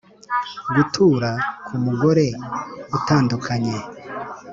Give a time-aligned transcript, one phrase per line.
[0.75, 1.31] gutura
[1.65, 2.25] ku mugore
[2.97, 3.75] utandukanye;